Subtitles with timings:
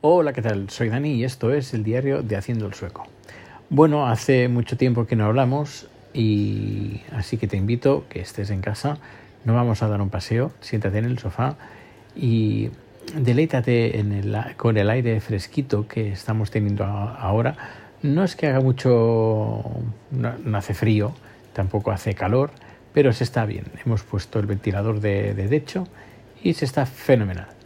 [0.00, 0.70] Hola, ¿qué tal?
[0.70, 3.08] Soy Dani y esto es el diario de Haciendo el Sueco.
[3.68, 8.60] Bueno, hace mucho tiempo que no hablamos y así que te invito que estés en
[8.60, 8.98] casa.
[9.44, 11.56] No vamos a dar un paseo, siéntate en el sofá
[12.14, 12.70] y
[13.12, 14.00] deleítate
[14.56, 17.56] con el aire fresquito que estamos teniendo ahora.
[18.00, 19.64] No es que haga mucho,
[20.12, 21.12] no, hace frío,
[21.54, 22.52] tampoco hace calor,
[22.92, 23.64] pero se está bien.
[23.84, 25.88] Hemos puesto el ventilador de, de techo
[26.40, 27.57] y se está fenomenal.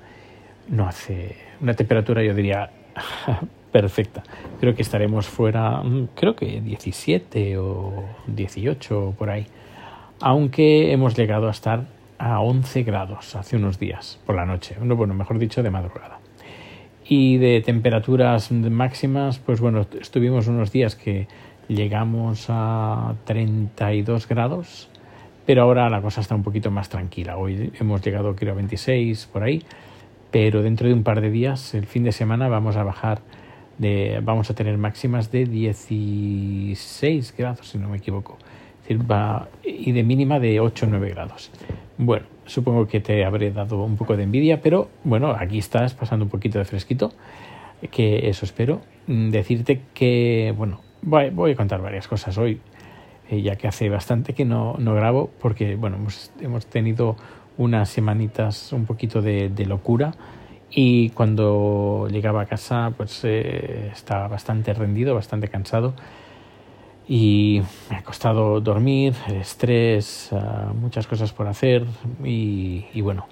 [0.69, 2.71] No hace una temperatura, yo diría,
[3.73, 4.23] perfecta.
[4.61, 9.47] Creo que estaremos fuera, mm, creo que 17 o 18 por ahí.
[10.21, 11.87] Aunque hemos llegado a estar
[12.19, 16.21] a 11 grados hace unos días por la noche, bueno, mejor dicho, de madrugada.
[17.05, 21.27] Y de temperaturas máximas, pues bueno, estuvimos unos días que
[21.67, 24.89] llegamos a 32 grados,
[25.45, 27.37] pero ahora la cosa está un poquito más tranquila.
[27.37, 29.63] Hoy hemos llegado creo a 26 por ahí
[30.33, 33.21] pero dentro de un par de días, el fin de semana, vamos a bajar,
[33.79, 38.39] de, vamos a tener máximas de 16 grados, si no me equivoco,
[39.63, 41.51] y de mínima de 8 o 9 grados.
[41.99, 46.25] Bueno, supongo que te habré dado un poco de envidia, pero bueno, aquí estás pasando
[46.25, 47.13] un poquito de fresquito,
[47.91, 48.81] que eso espero.
[49.07, 52.61] Mm, decirte que, bueno, voy, a contar varias cosas hoy,
[53.29, 57.17] eh, ya que hace bastante que no, no grabo, porque, bueno, hemos, hemos tenido
[57.59, 60.15] unas semanitas un poquito de, locura.
[60.71, 65.95] Y cuando llegaba a casa pues eh, estaba bastante rendido, bastante cansado.
[67.09, 71.85] Y me ha costado dormir, estrés, ah, muchas cosas por hacer.
[72.25, 73.27] Y, bueno,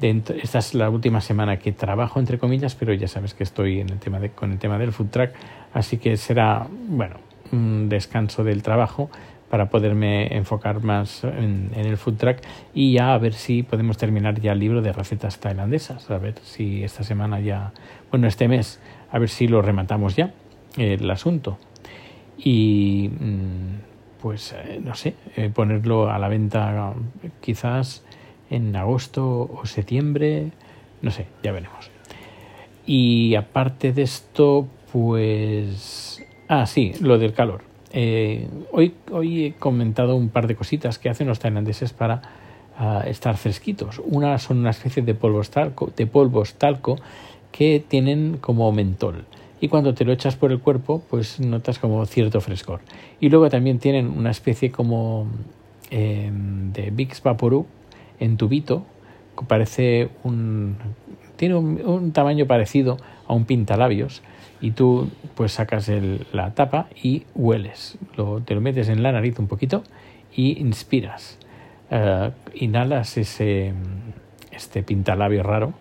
[0.00, 3.90] esta es la última semana que trabajo entre comillas, pero ya sabes que estoy en
[3.90, 5.34] el tema de, con el tema del food track,
[5.74, 7.16] así que será bueno
[7.52, 9.10] un descanso del trabajo
[9.50, 14.40] para poderme enfocar más en, el food track y ya a ver si podemos terminar
[14.40, 17.72] ya el libro de recetas tailandesas, a ver si esta semana ya,
[18.10, 20.32] bueno, este mes, a ver si lo rematamos ya
[20.78, 21.58] el asunto.
[22.38, 26.94] Y mm, pues eh, no sé, eh, ponerlo a la venta
[27.40, 28.04] quizás
[28.50, 30.52] en agosto o septiembre,
[31.02, 31.90] no sé, ya veremos.
[32.86, 36.24] Y aparte de esto, pues...
[36.48, 37.69] Ah, sí, lo del calor.
[37.92, 38.94] Eh, hoy,
[39.44, 42.22] he comentado un par de cositas que hacen los tailandeses para
[42.76, 44.00] ah, estar fresquitos.
[44.04, 46.96] Una son una especie de polvos talco, de polvos talco
[47.50, 49.24] que tienen como mentol.
[49.60, 52.80] Y cuando te lo echas por el cuerpo, pues notas como cierto frescor.
[53.20, 55.26] Y luego también tienen una especie como
[55.90, 57.66] em, de Vicks Vaporub
[58.18, 58.86] en tubito,
[59.48, 60.76] parece un.
[61.36, 62.96] tiene un tamaño parecido
[63.26, 64.22] a un pintalabios
[64.60, 65.90] y tú pues sacas
[66.32, 67.98] la tapa y hueles.
[68.16, 69.82] Lo, te lo metes en la nariz un poquito
[70.34, 71.38] y inspiras.
[71.90, 73.72] Eh, inhalas ese
[74.52, 75.72] este pintalabio raro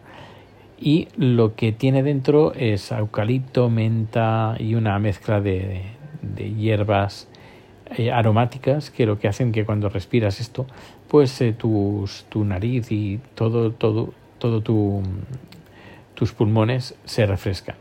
[0.79, 5.83] y lo que tiene dentro es eucalipto, menta y una mezcla de,
[6.57, 7.27] hierbas
[7.97, 10.67] eh, aromáticas que lo que hacen que cuando respiras esto
[11.07, 12.05] pues eh, tu
[12.45, 15.01] nariz y todo todo todo tu,
[16.13, 17.75] tus pulmones se refrescan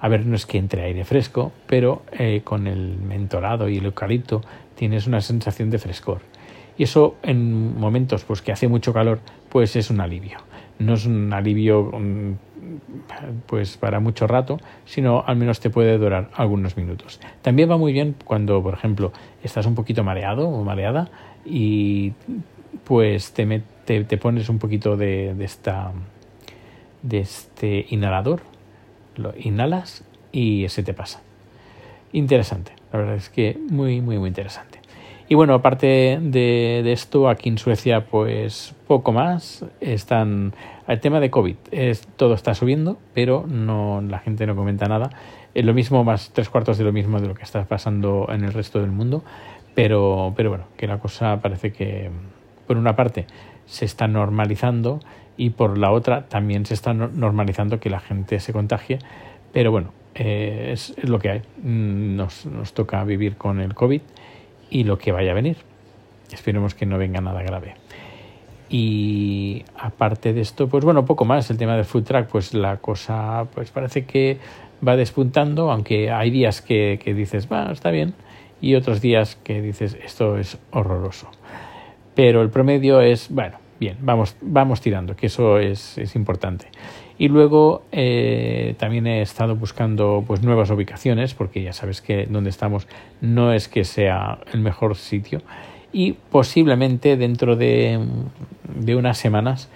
[0.00, 3.86] a ver, no es que entre aire fresco, pero eh, con el mentolado y el
[3.86, 4.42] eucalipto
[4.74, 6.20] tienes una sensación de frescor.
[6.76, 10.38] Y eso en momentos pues que hace mucho calor, pues es un alivio.
[10.78, 12.32] No es un alivio mm,
[13.46, 17.20] pues para mucho rato, sino al menos te puede durar algunos minutos.
[17.42, 21.08] También va muy bien cuando, por ejemplo, estás un poquito mareado o mareada
[21.44, 22.12] y
[22.84, 25.92] pues te, te, pones un poquito de, de, esta,
[27.02, 28.42] de este inhalador
[29.16, 31.22] lo inhalas y se te pasa.
[32.12, 34.75] Interesante, la verdad es que muy, muy, muy interesante.
[35.28, 39.64] Y bueno, aparte de, esto, aquí en Suecia, pues poco más.
[39.80, 40.54] Están.
[40.86, 45.10] El tema de COVID, es, todo está subiendo, pero no la gente no comenta nada.
[45.52, 48.44] Es lo mismo, más tres cuartos de lo mismo de lo que está pasando en
[48.44, 49.24] el resto del mundo.
[49.74, 52.08] Pero, pero bueno, que la cosa parece que,
[52.68, 53.26] por una parte,
[53.66, 55.00] se está normalizando
[55.36, 59.00] y por la otra también se está normalizando que la gente se contagie,
[59.52, 61.42] pero bueno, eh, es, lo que hay.
[61.62, 64.00] Mm, nos, nos toca vivir con el COVID
[64.70, 65.56] y lo que vaya a venir.
[66.32, 67.74] Esperemos que no venga nada grave.
[68.68, 71.50] Y aparte de esto, pues bueno, poco más.
[71.50, 74.38] El tema del food track, pues la cosa, pues parece que
[74.86, 78.14] va despuntando, aunque hay días que, que dices, va, está bien,
[78.60, 81.30] y otros días que dices, esto es horroroso.
[82.14, 86.66] Pero el promedio es, bueno, bien, vamos, vamos tirando, que eso es, es importante.
[87.18, 92.50] Y luego eh, también he estado buscando pues nuevas ubicaciones, porque ya sabes que donde
[92.50, 92.86] estamos
[93.20, 95.40] no es que sea el mejor sitio.
[95.92, 97.98] Y posiblemente dentro de,
[98.74, 99.70] de unas semanas,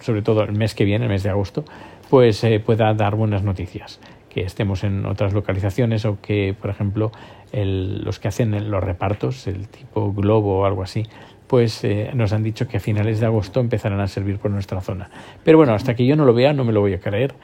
[0.00, 1.64] sobre todo el mes que viene, el mes de agosto,
[2.10, 7.10] pues eh, pueda dar buenas noticias que estemos en otras localizaciones o que, por ejemplo,
[7.52, 11.04] los que hacen los repartos, el tipo Globo o algo así,
[11.46, 14.80] pues eh, nos han dicho que a finales de agosto empezarán a servir por nuestra
[14.80, 15.10] zona.
[15.44, 17.34] Pero bueno, hasta que yo no lo vea no me lo voy a creer.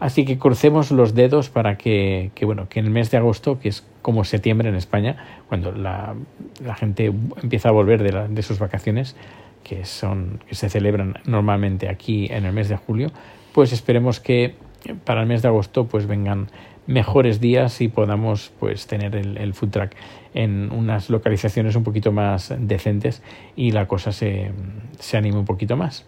[0.00, 3.68] Así que crucemos los dedos para que, bueno, que en el mes de agosto, que
[3.68, 5.16] es como septiembre en España,
[5.48, 6.14] cuando la,
[6.76, 9.16] gente empieza a volver de, de sus vacaciones,
[9.62, 13.12] que, son, que se celebran normalmente aquí en el mes de julio,
[13.52, 14.54] pues esperemos que
[15.04, 16.48] para el mes de agosto pues vengan
[16.86, 19.96] mejores días y podamos pues tener el, food track
[20.34, 23.22] en unas localizaciones un poquito más decentes
[23.56, 24.52] y la cosa se,
[24.98, 26.06] se anime un poquito más.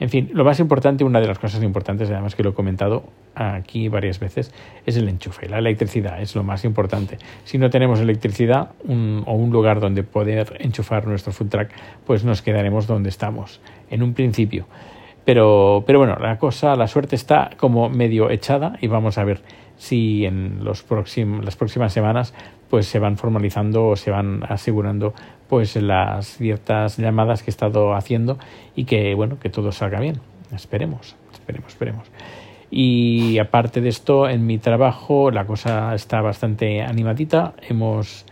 [0.00, 3.04] En fin, lo más importante, una de las cosas importantes, además que lo he comentado
[3.34, 4.52] aquí varias veces,
[4.86, 5.48] es el enchufe.
[5.48, 7.18] La electricidad es lo más importante.
[7.44, 11.70] Si no tenemos electricidad o un lugar donde poder enchufar nuestro food track,
[12.06, 14.66] pues nos quedaremos donde estamos, en un principio.
[15.24, 19.40] Pero, pero bueno, la cosa, la suerte está como medio echada y vamos a ver
[19.76, 20.84] si en los
[21.42, 22.34] las próximas semanas
[22.70, 25.14] pues se van formalizando o se van asegurando
[25.48, 28.38] pues las ciertas llamadas que he estado haciendo
[28.76, 30.20] y que bueno que todo salga bien.
[30.54, 32.10] Esperemos esperemos esperemos.
[32.70, 37.54] Y aparte de esto en mi trabajo la cosa está bastante animadita.
[37.68, 38.26] Hemos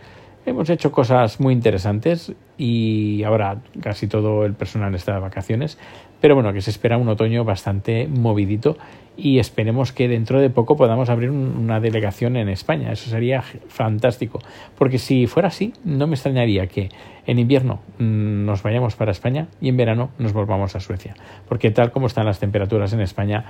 [0.45, 5.77] hemos hecho cosas muy interesantes y ahora casi todo el personal está de vacaciones
[6.23, 8.77] pero bueno, que se espera un otoño bastante movidito
[9.17, 12.93] y esperemos que dentro de poco podamos abrir una delegación en España.
[12.93, 14.39] Eso sería fantástico,
[14.77, 16.87] porque si fuera así, no me extrañaría que
[17.27, 21.13] en invierno mm, nos vayamos para España y en verano nos volvamos a Suecia,
[21.49, 23.43] porque tal como están las temperaturas en España,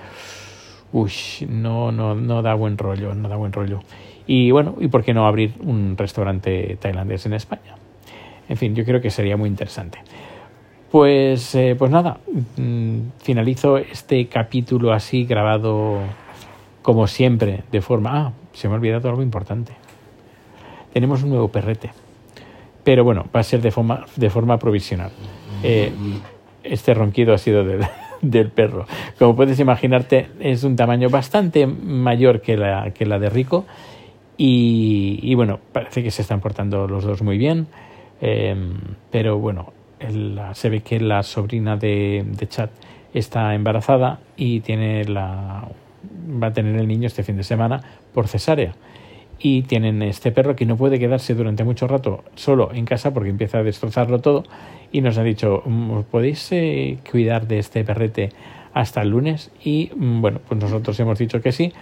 [0.91, 1.11] uy,
[1.47, 3.81] no, no, no da buen rollo, no da buen rollo.
[4.25, 7.75] Y bueno, ¿y por qué no abrir un restaurante tailandés en España?
[8.49, 9.99] En fin, yo creo que sería muy interesante.
[10.93, 12.19] Pues, eh, pues nada,
[12.55, 16.01] mm, finalizo este capítulo así grabado
[16.83, 18.27] como siempre, de forma...
[18.27, 19.71] Ah, se me ha olvidado algo importante.
[20.93, 21.89] Tenemos un nuevo perrete,
[22.83, 25.09] pero bueno, va a ser de forma, de forma provisional.
[25.63, 25.91] Eh,
[26.63, 27.81] este ronquido ha sido del,
[28.21, 28.85] del, perro.
[29.17, 33.65] Como puedes imaginarte, es un tamaño bastante mayor que la, que la de Rico
[34.37, 37.65] y, bueno, parece que se están portando los dos muy bien,
[38.21, 38.55] eh,
[39.09, 39.73] pero bueno,
[40.53, 42.69] se ve que la sobrina de, de Chad
[43.13, 45.67] está embarazada y tiene la,
[46.41, 47.81] va a tener el niño este fin de semana
[48.13, 48.75] por cesárea.
[49.39, 53.29] Y tienen este perro que no puede quedarse durante mucho rato solo en casa porque
[53.29, 54.43] empieza a destrozarlo todo.
[54.91, 58.29] Y nos ha dicho, mm, ¿podéis eh, cuidar de este perrete
[58.73, 59.51] hasta el lunes?
[59.63, 61.73] Y mm, bueno, pues nosotros hemos dicho que sí.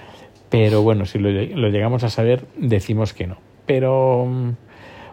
[0.50, 3.38] Pero bueno, si lo, lo llegamos a saber, decimos que no.
[3.66, 4.50] Pero mm,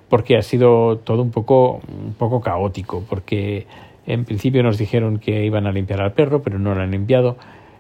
[0.09, 3.67] porque ha sido todo un poco, un poco caótico, porque
[4.07, 7.37] en principio nos dijeron que iban a limpiar al perro, pero no lo han limpiado.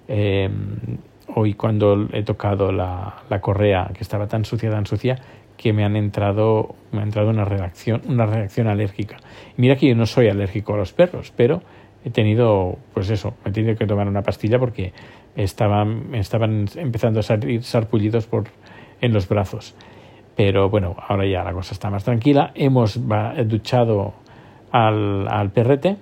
[0.08, 0.48] Eh,
[1.34, 5.18] hoy cuando he tocado la, la, correa, que estaba tan sucia, tan sucia,
[5.56, 9.16] que me han entrado, me ha entrado una reacción, una reacción alérgica.
[9.56, 11.62] mira que yo no soy alérgico a los perros, pero
[12.04, 14.92] he tenido, pues eso, he tenido que tomar una pastilla porque
[15.36, 18.44] estaban, estaban empezando a salir sarpullidos por,
[19.00, 19.74] en los brazos.
[20.38, 22.52] Pero bueno, ahora ya la cosa está más tranquila.
[22.54, 23.00] Hemos
[23.46, 24.14] duchado
[24.70, 25.96] al, al perrete,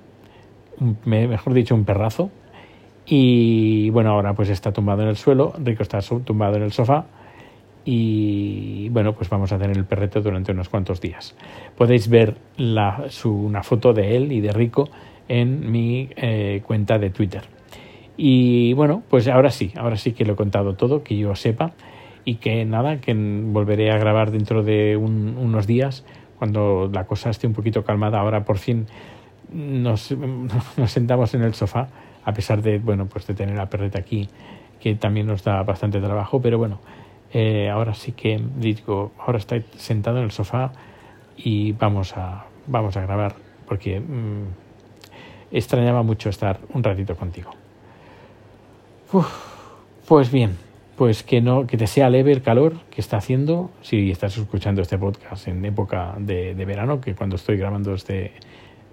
[1.06, 2.30] mejor dicho, un perrazo.
[3.06, 7.06] Y bueno, ahora pues está tumbado en el suelo, Rico está tumbado en el sofá.
[7.86, 11.34] Y bueno, pues vamos a tener el perrete durante unos cuantos días.
[11.74, 14.90] Podéis ver la, su, una foto de él y de Rico
[15.28, 17.44] en mi eh, cuenta de Twitter.
[18.18, 21.72] Y bueno, pues ahora sí, ahora sí que lo he contado todo, que yo sepa
[22.26, 26.04] y que nada, que volveré a grabar dentro de unos días
[26.40, 28.18] cuando la cosa esté un poquito calmada.
[28.18, 28.86] Ahora por fin
[29.52, 30.12] nos,
[30.86, 31.88] sentamos en el sofá,
[32.24, 34.28] a pesar de, bueno, pues de tener a perreta aquí,
[34.80, 36.80] que también nos da bastante trabajo, pero bueno,
[37.32, 40.72] eh, ahora sí que digo, ahora estoy sentado en el sofá
[41.36, 43.36] y vamos a, vamos a grabar,
[43.68, 44.46] porque mm,
[45.52, 47.52] extrañaba mucho estar un ratito contigo.
[50.08, 50.65] pues bien,
[50.96, 54.82] pues que no que te sea leve el calor que está haciendo si estás escuchando
[54.82, 58.32] este podcast en época de, verano que cuando estoy grabando este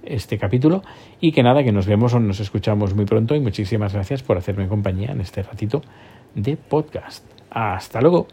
[0.04, 0.84] este capítulo.
[1.22, 4.38] Y que nada que nos vemos o nos escuchamos muy pronto y muchísimas gracias por
[4.38, 5.82] hacerme compañía en este ratito
[6.36, 7.26] de podcast.
[7.50, 8.28] Hasta luego